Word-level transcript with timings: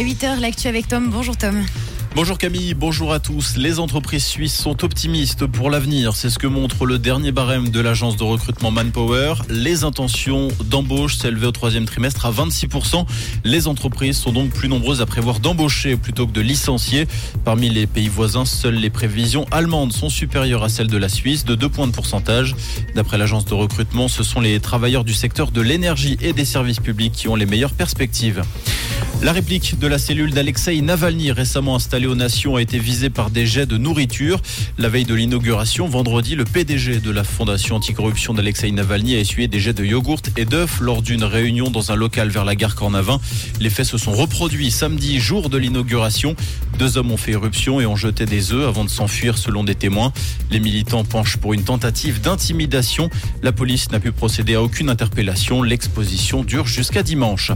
à 0.00 0.02
8h, 0.02 0.40
l'actu 0.40 0.66
avec 0.66 0.88
Tom. 0.88 1.10
Bonjour 1.10 1.36
Tom. 1.36 1.62
Bonjour 2.14 2.38
Camille, 2.38 2.72
bonjour 2.72 3.12
à 3.12 3.20
tous. 3.20 3.56
Les 3.56 3.78
entreprises 3.78 4.24
suisses 4.24 4.56
sont 4.56 4.82
optimistes 4.82 5.46
pour 5.46 5.68
l'avenir. 5.68 6.16
C'est 6.16 6.30
ce 6.30 6.38
que 6.38 6.46
montre 6.46 6.86
le 6.86 6.98
dernier 6.98 7.32
barème 7.32 7.68
de 7.68 7.80
l'agence 7.80 8.16
de 8.16 8.24
recrutement 8.24 8.70
Manpower. 8.70 9.34
Les 9.50 9.84
intentions 9.84 10.48
d'embauche 10.64 11.18
s'élevaient 11.18 11.46
au 11.46 11.52
troisième 11.52 11.84
trimestre 11.84 12.24
à 12.24 12.32
26%. 12.32 13.04
Les 13.44 13.68
entreprises 13.68 14.16
sont 14.16 14.32
donc 14.32 14.50
plus 14.50 14.68
nombreuses 14.68 15.02
à 15.02 15.06
prévoir 15.06 15.38
d'embaucher 15.38 15.96
plutôt 15.96 16.26
que 16.26 16.32
de 16.32 16.40
licencier. 16.40 17.06
Parmi 17.44 17.68
les 17.68 17.86
pays 17.86 18.08
voisins, 18.08 18.46
seules 18.46 18.76
les 18.76 18.90
prévisions 18.90 19.44
allemandes 19.50 19.92
sont 19.92 20.08
supérieures 20.08 20.64
à 20.64 20.70
celles 20.70 20.88
de 20.88 20.96
la 20.96 21.10
Suisse 21.10 21.44
de 21.44 21.54
2 21.54 21.68
points 21.68 21.86
de 21.86 21.92
pourcentage. 21.92 22.56
D'après 22.94 23.18
l'agence 23.18 23.44
de 23.44 23.54
recrutement, 23.54 24.08
ce 24.08 24.22
sont 24.22 24.40
les 24.40 24.58
travailleurs 24.60 25.04
du 25.04 25.14
secteur 25.14 25.50
de 25.50 25.60
l'énergie 25.60 26.16
et 26.22 26.32
des 26.32 26.46
services 26.46 26.80
publics 26.80 27.12
qui 27.12 27.28
ont 27.28 27.36
les 27.36 27.46
meilleures 27.46 27.74
perspectives. 27.74 28.42
La 29.22 29.32
réplique 29.32 29.78
de 29.78 29.86
la 29.86 29.98
cellule 29.98 30.32
d'Alexei 30.32 30.80
Navalny, 30.80 31.30
récemment 31.30 31.76
installée 31.76 32.06
aux 32.06 32.14
Nations, 32.14 32.56
a 32.56 32.62
été 32.62 32.78
visée 32.78 33.10
par 33.10 33.28
des 33.28 33.44
jets 33.44 33.66
de 33.66 33.76
nourriture. 33.76 34.40
La 34.78 34.88
veille 34.88 35.04
de 35.04 35.14
l'inauguration, 35.14 35.86
vendredi, 35.86 36.36
le 36.36 36.44
PDG 36.44 37.00
de 37.00 37.10
la 37.10 37.22
fondation 37.22 37.76
anticorruption 37.76 38.32
d'Alexei 38.32 38.72
Navalny 38.72 39.16
a 39.16 39.18
essuyé 39.18 39.46
des 39.46 39.60
jets 39.60 39.74
de 39.74 39.84
yogourt 39.84 40.22
et 40.38 40.46
d'œufs 40.46 40.80
lors 40.80 41.02
d'une 41.02 41.22
réunion 41.22 41.70
dans 41.70 41.92
un 41.92 41.96
local 41.96 42.30
vers 42.30 42.46
la 42.46 42.56
gare 42.56 42.74
Cornavin. 42.74 43.20
Les 43.60 43.68
faits 43.68 43.84
se 43.84 43.98
sont 43.98 44.12
reproduits 44.12 44.70
samedi, 44.70 45.20
jour 45.20 45.50
de 45.50 45.58
l'inauguration. 45.58 46.34
Deux 46.78 46.96
hommes 46.96 47.12
ont 47.12 47.18
fait 47.18 47.32
éruption 47.32 47.78
et 47.78 47.84
ont 47.84 47.96
jeté 47.96 48.24
des 48.24 48.54
œufs 48.54 48.66
avant 48.66 48.86
de 48.86 48.90
s'enfuir 48.90 49.36
selon 49.36 49.64
des 49.64 49.74
témoins. 49.74 50.14
Les 50.50 50.60
militants 50.60 51.04
penchent 51.04 51.36
pour 51.36 51.52
une 51.52 51.64
tentative 51.64 52.22
d'intimidation. 52.22 53.10
La 53.42 53.52
police 53.52 53.90
n'a 53.90 54.00
pu 54.00 54.12
procéder 54.12 54.54
à 54.54 54.62
aucune 54.62 54.88
interpellation. 54.88 55.62
L'exposition 55.62 56.42
dure 56.42 56.66
jusqu'à 56.66 57.02
dimanche. 57.02 57.52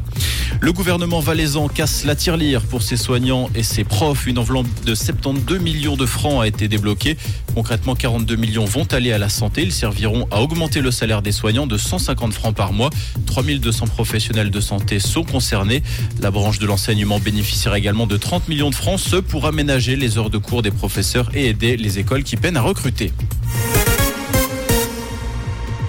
Le 0.60 0.70
gouvernement 0.70 1.20
valaisan 1.20 1.54
casse 1.73 2.05
la 2.05 2.17
tirelire 2.17 2.63
pour 2.63 2.83
ses 2.83 2.97
soignants 2.97 3.49
et 3.55 3.63
ses 3.63 3.85
profs. 3.85 4.27
Une 4.27 4.38
enveloppe 4.38 4.66
de 4.85 4.95
72 4.95 5.61
millions 5.61 5.96
de 5.96 6.05
francs 6.05 6.43
a 6.43 6.49
été 6.49 6.66
débloquée. 6.66 7.16
Concrètement, 7.55 7.95
42 7.95 8.35
millions 8.35 8.65
vont 8.65 8.87
aller 8.91 9.13
à 9.13 9.19
la 9.19 9.29
santé. 9.29 9.63
Ils 9.63 9.73
serviront 9.73 10.27
à 10.33 10.43
augmenter 10.43 10.80
le 10.80 10.91
salaire 10.91 11.23
des 11.23 11.30
soignants 11.30 11.69
de 11.69 11.79
150 11.79 12.33
francs 12.33 12.55
par 12.55 12.73
mois. 12.73 12.91
3200 13.27 13.87
professionnels 13.87 14.51
de 14.51 14.61
santé 14.61 14.99
sont 14.99 15.23
concernés. 15.23 15.83
La 16.21 16.33
branche 16.33 16.59
de 16.59 16.66
l'enseignement 16.66 17.21
bénéficiera 17.21 17.79
également 17.79 18.09
de 18.09 18.16
30 18.16 18.49
millions 18.49 18.71
de 18.71 18.74
francs, 18.74 18.99
ce 18.99 19.16
pour 19.16 19.46
aménager 19.46 19.95
les 19.95 20.18
heures 20.18 20.30
de 20.30 20.39
cours 20.39 20.63
des 20.63 20.73
professeurs 20.73 21.30
et 21.35 21.46
aider 21.46 21.77
les 21.77 22.01
écoles 22.01 22.24
qui 22.24 22.37
peinent 22.37 22.57
à 22.57 22.63
recruter. 22.63 23.13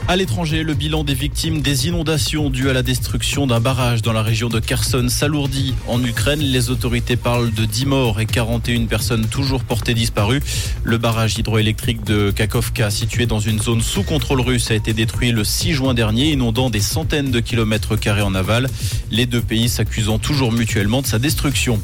À 0.07 0.15
l'étranger, 0.17 0.61
le 0.61 0.75
bilan 0.75 1.03
des 1.03 1.15
victimes 1.15 1.61
des 1.61 1.87
inondations 1.87 2.51
dues 2.51 2.69
à 2.69 2.73
la 2.73 2.83
destruction 2.83 3.47
d'un 3.47 3.59
barrage 3.59 4.03
dans 4.03 4.13
la 4.13 4.21
région 4.21 4.49
de 4.49 4.59
Kherson 4.59 5.07
s'alourdit. 5.09 5.73
En 5.87 6.03
Ukraine, 6.03 6.41
les 6.41 6.69
autorités 6.69 7.15
parlent 7.15 7.51
de 7.51 7.65
10 7.65 7.87
morts 7.87 8.19
et 8.19 8.27
41 8.27 8.85
personnes 8.85 9.25
toujours 9.25 9.63
portées 9.63 9.95
disparues. 9.95 10.43
Le 10.83 10.99
barrage 10.99 11.39
hydroélectrique 11.39 12.03
de 12.03 12.29
Kakovka, 12.29 12.91
situé 12.91 13.25
dans 13.25 13.39
une 13.39 13.59
zone 13.59 13.81
sous 13.81 14.03
contrôle 14.03 14.41
russe, 14.41 14.69
a 14.69 14.75
été 14.75 14.93
détruit 14.93 15.31
le 15.31 15.43
6 15.43 15.73
juin 15.73 15.95
dernier, 15.95 16.31
inondant 16.31 16.69
des 16.69 16.81
centaines 16.81 17.31
de 17.31 17.39
kilomètres 17.39 17.95
carrés 17.95 18.21
en 18.21 18.35
aval. 18.35 18.69
Les 19.09 19.25
deux 19.25 19.41
pays 19.41 19.69
s'accusant 19.69 20.19
toujours 20.19 20.51
mutuellement 20.51 21.01
de 21.01 21.07
sa 21.07 21.17
destruction. 21.17 21.81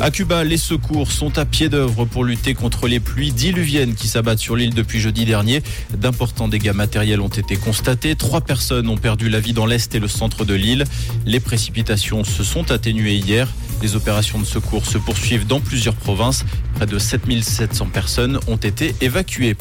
À 0.00 0.10
Cuba, 0.10 0.44
les 0.44 0.56
secours 0.56 1.10
sont 1.10 1.38
à 1.38 1.44
pied 1.44 1.68
d'œuvre 1.68 2.04
pour 2.04 2.24
lutter 2.24 2.54
contre 2.54 2.86
les 2.86 3.00
pluies 3.00 3.32
diluviennes 3.32 3.94
qui 3.94 4.06
s'abattent 4.06 4.38
sur 4.38 4.54
l'île 4.54 4.74
depuis 4.74 5.00
jeudi 5.00 5.24
dernier. 5.24 5.62
D'importants 5.96 6.48
dégâts 6.48 6.72
matériels 6.72 7.20
ont 7.20 7.28
été 7.28 7.56
constatés. 7.56 8.14
Trois 8.14 8.40
personnes 8.40 8.88
ont 8.88 8.96
perdu 8.96 9.28
la 9.28 9.40
vie 9.40 9.52
dans 9.52 9.66
l'est 9.66 9.92
et 9.94 9.98
le 9.98 10.08
centre 10.08 10.44
de 10.44 10.54
l'île. 10.54 10.84
Les 11.26 11.40
précipitations 11.40 12.22
se 12.24 12.44
sont 12.44 12.70
atténuées 12.70 13.16
hier. 13.16 13.48
Les 13.82 13.94
opérations 13.94 14.38
de 14.38 14.44
secours 14.44 14.86
se 14.86 14.98
poursuivent 14.98 15.46
dans 15.46 15.60
plusieurs 15.60 15.94
provinces. 15.94 16.44
Près 16.74 16.86
de 16.86 16.98
7700 16.98 17.86
personnes 17.92 18.38
ont 18.48 18.56
été 18.56 18.94
évacuées. 19.00 19.56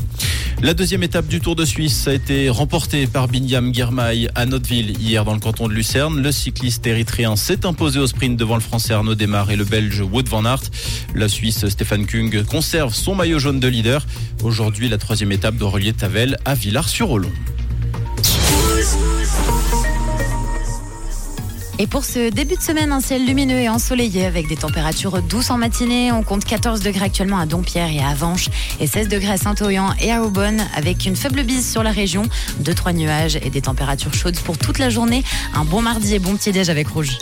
La 0.62 0.74
deuxième 0.74 1.04
étape 1.04 1.28
du 1.28 1.40
Tour 1.40 1.56
de 1.56 1.66
Suisse 1.66 2.08
a 2.08 2.14
été 2.14 2.50
remportée 2.50 3.06
par 3.06 3.28
Binyam 3.28 3.72
Girmay 3.74 4.28
à 4.34 4.48
Notteville 4.48 5.00
hier 5.00 5.24
dans 5.24 5.34
le 5.34 5.40
canton 5.40 5.68
de 5.68 5.74
Lucerne. 5.74 6.20
Le 6.20 6.32
cycliste 6.32 6.86
érythréen 6.88 7.36
s'est 7.36 7.66
imposé 7.66 8.00
au 8.00 8.08
sprint 8.08 8.38
devant 8.38 8.56
le 8.56 8.62
français 8.62 8.94
Arnaud 8.94 9.14
Desmar 9.14 9.52
et 9.52 9.56
le 9.56 9.66
belge 9.66 10.02
Wout 10.02 10.28
van 10.28 10.46
Aert. 10.46 10.64
La 11.14 11.30
Suisse 11.30 11.68
Stéphane 11.68 12.08
Kung 12.08 12.44
conserve 12.44 12.96
son 12.96 13.14
maillot 13.14 13.38
jaune 13.38 13.60
de 13.60 13.68
leader. 13.68 14.06
Aujourd'hui, 14.44 14.90
la 14.90 14.98
troisième 14.98 15.32
étape 15.32 15.56
doit 15.58 15.70
relier 15.70 15.94
Tavel 15.94 16.38
à 16.44 16.56
Villars-sur-Olon. 16.56 17.32
Et 21.80 21.86
pour 21.86 22.06
ce 22.06 22.30
début 22.32 22.56
de 22.56 22.62
semaine, 22.62 22.92
un 22.92 23.02
ciel 23.02 23.24
lumineux 23.26 23.60
et 23.60 23.70
ensoleillé 23.70 24.26
avec 24.26 24.48
des 24.48 24.56
températures 24.56 25.22
douces 25.22 25.52
en 25.52 25.58
matinée. 25.58 26.12
On 26.12 26.24
compte 26.24 26.44
14 26.44 26.80
degrés 26.80 27.06
actuellement 27.06 27.38
à 27.38 27.46
Dompierre 27.46 27.92
et 27.92 28.00
à 28.00 28.08
Avanches 28.08 28.50
et 28.80 28.88
16 28.88 29.10
degrés 29.10 29.34
à 29.34 29.38
Saint-Oyan 29.38 29.94
et 30.02 30.12
à 30.12 30.24
Aubonne 30.24 30.66
avec 30.76 31.06
une 31.06 31.16
faible 31.16 31.44
bise 31.44 31.70
sur 31.70 31.84
la 31.84 31.92
région, 31.92 32.24
2-3 32.64 32.94
nuages 32.94 33.36
et 33.44 33.52
des 33.52 33.62
températures 33.62 34.14
chaudes 34.16 34.40
pour 34.40 34.58
toute 34.58 34.80
la 34.80 34.90
journée. 34.90 35.24
Un 35.54 35.66
bon 35.66 35.84
mardi 35.84 36.16
et 36.16 36.20
bon 36.20 36.36
petit 36.36 36.52
déj 36.52 36.70
avec 36.70 36.88
Rouge. 36.88 37.20